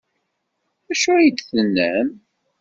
[0.87, 2.09] D acu ay d-tennam?